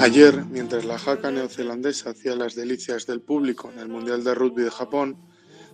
Ayer, 0.00 0.44
mientras 0.44 0.84
la 0.84 0.96
jaca 0.96 1.32
neozelandesa 1.32 2.10
hacía 2.10 2.36
las 2.36 2.54
delicias 2.54 3.04
del 3.04 3.20
público 3.20 3.68
en 3.72 3.80
el 3.80 3.88
Mundial 3.88 4.22
de 4.22 4.32
Rugby 4.32 4.62
de 4.62 4.70
Japón, 4.70 5.16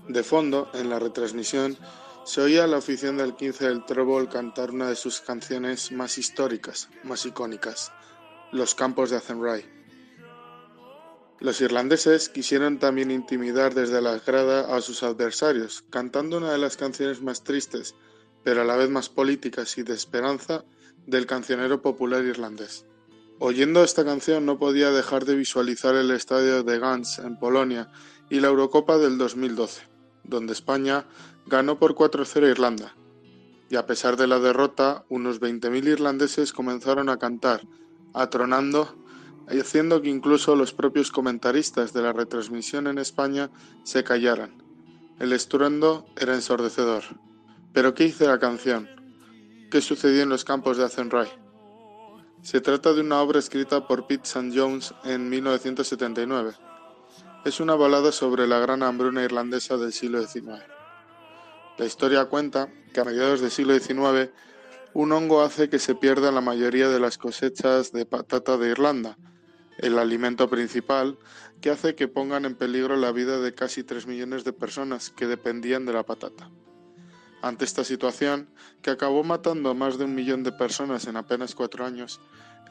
de 0.08 0.22
fondo, 0.22 0.70
en 0.72 0.88
la 0.88 0.98
retransmisión, 0.98 1.76
se 2.24 2.40
oía 2.40 2.64
a 2.64 2.66
la 2.66 2.78
afición 2.78 3.18
del 3.18 3.36
15 3.36 3.68
del 3.68 3.84
Trébol 3.84 4.30
cantar 4.30 4.70
una 4.70 4.88
de 4.88 4.96
sus 4.96 5.20
canciones 5.20 5.92
más 5.92 6.16
históricas, 6.16 6.88
más 7.02 7.26
icónicas, 7.26 7.92
Los 8.50 8.74
campos 8.74 9.10
de 9.10 9.18
Athenry. 9.18 9.66
Los 11.38 11.60
irlandeses 11.60 12.30
quisieron 12.30 12.78
también 12.78 13.10
intimidar 13.10 13.74
desde 13.74 14.00
la 14.00 14.18
grada 14.20 14.74
a 14.74 14.80
sus 14.80 15.02
adversarios, 15.02 15.84
cantando 15.90 16.38
una 16.38 16.50
de 16.50 16.58
las 16.58 16.78
canciones 16.78 17.20
más 17.20 17.44
tristes, 17.44 17.94
pero 18.42 18.62
a 18.62 18.64
la 18.64 18.76
vez 18.76 18.88
más 18.88 19.10
políticas 19.10 19.76
y 19.76 19.82
de 19.82 19.92
esperanza, 19.92 20.64
del 21.06 21.26
cancionero 21.26 21.82
popular 21.82 22.24
irlandés. 22.24 22.86
Oyendo 23.40 23.82
esta 23.82 24.04
canción 24.04 24.46
no 24.46 24.58
podía 24.58 24.90
dejar 24.90 25.24
de 25.24 25.34
visualizar 25.34 25.94
el 25.96 26.10
estadio 26.12 26.62
de 26.62 26.78
Gans 26.78 27.18
en 27.18 27.36
Polonia 27.38 27.90
y 28.30 28.40
la 28.40 28.48
Eurocopa 28.48 28.96
del 28.96 29.18
2012, 29.18 29.82
donde 30.22 30.52
España 30.52 31.04
ganó 31.46 31.78
por 31.78 31.94
4-0 31.94 32.46
a 32.46 32.50
Irlanda. 32.50 32.94
Y 33.68 33.76
a 33.76 33.86
pesar 33.86 34.16
de 34.16 34.28
la 34.28 34.38
derrota, 34.38 35.04
unos 35.08 35.40
20.000 35.40 35.88
irlandeses 35.88 36.52
comenzaron 36.52 37.08
a 37.08 37.18
cantar, 37.18 37.62
atronando 38.12 38.94
haciendo 39.48 40.00
que 40.00 40.08
incluso 40.08 40.56
los 40.56 40.72
propios 40.72 41.10
comentaristas 41.10 41.92
de 41.92 42.02
la 42.02 42.12
retransmisión 42.12 42.86
en 42.86 42.98
España 42.98 43.50
se 43.82 44.04
callaran. 44.04 44.62
El 45.18 45.32
estruendo 45.32 46.06
era 46.16 46.34
ensordecedor. 46.34 47.02
¿Pero 47.72 47.94
qué 47.94 48.04
hizo 48.04 48.26
la 48.26 48.38
canción? 48.38 48.88
¿Qué 49.70 49.80
sucedió 49.80 50.22
en 50.22 50.28
los 50.28 50.44
campos 50.44 50.76
de 50.76 50.84
Athenry? 50.84 51.28
Se 52.44 52.60
trata 52.60 52.92
de 52.92 53.00
una 53.00 53.22
obra 53.22 53.38
escrita 53.38 53.88
por 53.88 54.06
Pete 54.06 54.24
St. 54.24 54.52
Jones 54.54 54.94
en 55.04 55.30
1979. 55.30 56.52
Es 57.46 57.58
una 57.58 57.74
balada 57.74 58.12
sobre 58.12 58.46
la 58.46 58.58
gran 58.58 58.82
hambruna 58.82 59.24
irlandesa 59.24 59.78
del 59.78 59.94
siglo 59.94 60.22
XIX. 60.22 60.62
La 61.78 61.86
historia 61.86 62.26
cuenta 62.26 62.68
que 62.92 63.00
a 63.00 63.04
mediados 63.04 63.40
del 63.40 63.50
siglo 63.50 63.72
XIX 63.78 64.30
un 64.92 65.12
hongo 65.12 65.40
hace 65.40 65.70
que 65.70 65.78
se 65.78 65.94
pierda 65.94 66.30
la 66.32 66.42
mayoría 66.42 66.90
de 66.90 67.00
las 67.00 67.16
cosechas 67.16 67.92
de 67.92 68.04
patata 68.04 68.58
de 68.58 68.68
Irlanda, 68.68 69.16
el 69.78 69.98
alimento 69.98 70.50
principal, 70.50 71.18
que 71.62 71.70
hace 71.70 71.94
que 71.94 72.08
pongan 72.08 72.44
en 72.44 72.56
peligro 72.56 72.96
la 72.96 73.10
vida 73.10 73.40
de 73.40 73.54
casi 73.54 73.84
3 73.84 74.06
millones 74.06 74.44
de 74.44 74.52
personas 74.52 75.08
que 75.08 75.26
dependían 75.26 75.86
de 75.86 75.94
la 75.94 76.02
patata. 76.02 76.50
Ante 77.44 77.66
esta 77.66 77.84
situación, 77.84 78.48
que 78.80 78.88
acabó 78.88 79.22
matando 79.22 79.68
a 79.68 79.74
más 79.74 79.98
de 79.98 80.06
un 80.06 80.14
millón 80.14 80.44
de 80.44 80.50
personas 80.50 81.06
en 81.06 81.18
apenas 81.18 81.54
cuatro 81.54 81.84
años, 81.84 82.18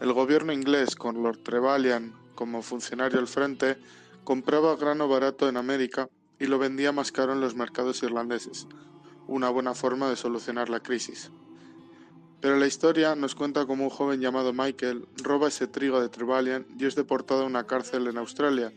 el 0.01 0.11
gobierno 0.13 0.51
inglés, 0.51 0.95
con 0.95 1.21
Lord 1.21 1.43
Trevelyan 1.43 2.11
como 2.33 2.63
funcionario 2.63 3.19
al 3.19 3.27
frente, 3.27 3.77
compraba 4.23 4.75
grano 4.75 5.07
barato 5.07 5.47
en 5.47 5.57
América 5.57 6.09
y 6.39 6.47
lo 6.47 6.57
vendía 6.57 6.91
más 6.91 7.11
caro 7.11 7.33
en 7.33 7.39
los 7.39 7.53
mercados 7.53 8.01
irlandeses, 8.01 8.65
una 9.27 9.51
buena 9.51 9.75
forma 9.75 10.09
de 10.09 10.15
solucionar 10.15 10.69
la 10.69 10.79
crisis. 10.79 11.29
Pero 12.41 12.57
la 12.57 12.65
historia 12.65 13.15
nos 13.15 13.35
cuenta 13.35 13.67
cómo 13.67 13.83
un 13.83 13.91
joven 13.91 14.21
llamado 14.21 14.53
Michael 14.53 15.07
roba 15.21 15.49
ese 15.49 15.67
trigo 15.67 16.01
de 16.01 16.09
Trevelyan 16.09 16.65
y 16.79 16.87
es 16.87 16.95
deportado 16.95 17.43
a 17.43 17.45
una 17.45 17.67
cárcel 17.67 18.07
en 18.07 18.17
Australia, 18.17 18.73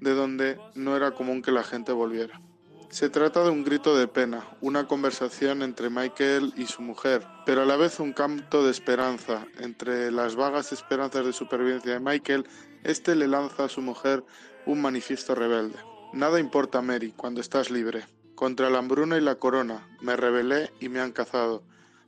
de 0.00 0.14
donde 0.14 0.58
no 0.74 0.96
era 0.96 1.10
común 1.10 1.42
que 1.42 1.52
la 1.52 1.62
gente 1.62 1.92
volviera. 1.92 2.40
Se 2.88 3.10
trata 3.10 3.42
de 3.42 3.50
un 3.50 3.64
grito 3.64 3.96
de 3.96 4.06
pena, 4.06 4.46
una 4.60 4.86
conversación 4.86 5.62
entre 5.62 5.90
Michael 5.90 6.54
y 6.56 6.66
su 6.66 6.82
mujer, 6.82 7.26
pero 7.44 7.62
a 7.62 7.66
la 7.66 7.76
vez 7.76 7.98
un 7.98 8.12
canto 8.12 8.64
de 8.64 8.70
esperanza. 8.70 9.44
Entre 9.58 10.10
las 10.12 10.36
vagas 10.36 10.72
esperanzas 10.72 11.26
de 11.26 11.32
supervivencia 11.32 11.94
de 11.94 12.00
Michael, 12.00 12.46
este 12.84 13.16
le 13.16 13.26
lanza 13.26 13.64
a 13.64 13.68
su 13.68 13.82
mujer 13.82 14.24
un 14.66 14.80
manifiesto 14.80 15.34
rebelde. 15.34 15.76
Nada 16.12 16.38
importa, 16.38 16.80
Mary, 16.80 17.12
cuando 17.16 17.40
estás 17.40 17.70
libre. 17.70 18.06
Contra 18.36 18.70
la 18.70 18.78
hambruna 18.78 19.18
y 19.18 19.20
la 19.20 19.34
corona, 19.34 19.88
me 20.00 20.16
rebelé 20.16 20.70
y 20.80 20.88
me 20.88 21.00
han 21.00 21.12
cazado. 21.12 21.64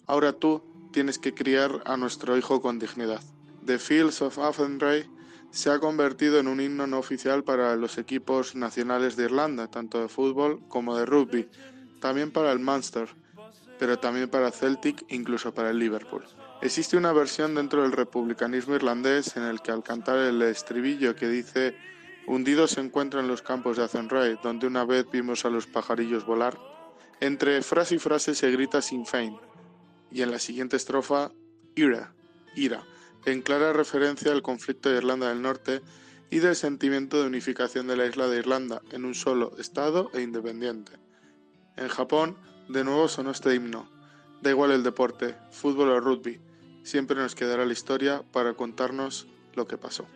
Ahora 0.07 0.33
tú 0.33 0.63
tienes 0.93 1.19
que 1.19 1.35
criar 1.35 1.83
a 1.87 1.97
nuestro 1.97 2.37
hijo 2.39 2.63
con 2.63 2.79
dignidad. 2.79 3.21
The 3.67 3.79
Fields 3.79 4.23
of 4.23 4.39
Athenry 4.39 5.11
se 5.51 5.71
ha 5.71 5.79
convertido 5.79 6.39
en 6.39 6.49
un 6.49 6.61
himno 6.61 6.87
no 6.87 6.99
oficial 6.99 7.45
para 7.45 7.77
los 7.77 7.99
equipos 7.99 8.55
nacionales 8.55 9.17
de 9.17 9.25
Irlanda, 9.25 9.69
tanto 9.69 10.01
de 10.01 10.09
fútbol 10.09 10.61
como 10.69 10.97
de 10.97 11.07
rugby, 11.07 11.49
también 12.01 12.31
para 12.31 12.53
el 12.53 12.59
Munster, 12.59 13.09
pero 13.79 13.99
también 13.99 14.29
para 14.29 14.51
Celtic, 14.51 15.05
incluso 15.09 15.55
para 15.55 15.71
el 15.71 15.79
Liverpool. 15.79 16.25
Existe 16.61 16.97
una 16.97 17.13
versión 17.13 17.55
dentro 17.55 17.83
del 17.83 17.93
republicanismo 17.93 18.75
irlandés 18.75 19.37
en 19.37 19.45
el 19.45 19.63
que 19.63 19.71
al 19.71 19.85
cantar 19.85 20.19
el 20.19 20.43
estribillo 20.43 21.15
que 21.15 21.29
dice 21.29 21.77
Hundidos 22.27 22.73
se 22.73 22.81
encuentran 22.81 23.29
los 23.29 23.43
campos 23.43 23.77
de 23.77 23.85
Athenry, 23.85 24.39
donde 24.43 24.67
una 24.67 24.85
vez 24.85 25.07
vimos 25.11 25.45
a 25.45 25.51
los 25.51 25.67
pajarillos 25.67 26.27
volar, 26.27 26.59
entre 27.21 27.63
frase 27.63 27.95
y 27.95 27.99
frase 27.99 28.35
se 28.35 28.51
grita 28.51 28.83
Sinn 28.83 29.07
Fein, 29.07 29.37
y 30.11 30.23
en 30.23 30.31
la 30.31 30.39
siguiente 30.39 30.77
estrofa 30.77 31.31
ira, 31.75 32.13
ira, 32.55 32.85
en 33.25 33.43
clara 33.43 33.73
referencia 33.73 34.33
al 34.33 34.43
conflicto 34.43 34.89
de 34.89 34.99
Irlanda 34.99 35.29
del 35.29 35.43
Norte 35.43 35.83
y 36.31 36.39
del 36.39 36.57
sentimiento 36.57 37.21
de 37.21 37.27
unificación 37.27 37.87
de 37.87 37.97
la 37.97 38.07
isla 38.07 38.29
de 38.29 38.39
Irlanda 38.39 38.83
en 38.93 39.05
un 39.05 39.15
solo 39.15 39.53
Estado 39.59 40.11
e 40.15 40.23
independiente. 40.23 40.93
En 41.77 41.89
Japón, 41.89 42.37
de 42.69 42.85
nuevo 42.85 43.09
sonó 43.09 43.31
este 43.31 43.55
himno. 43.55 43.89
Da 44.43 44.51
igual 44.51 44.71
el 44.71 44.83
deporte, 44.83 45.37
fútbol 45.51 45.89
o 45.89 46.01
rugby, 46.01 46.41
siempre 46.83 47.17
nos 47.17 47.35
quedará 47.35 47.65
la 47.65 47.73
historia 47.73 48.23
para 48.33 48.55
contarnos 48.55 49.27
lo 49.55 49.67
que 49.67 49.79
pasó. 49.79 50.07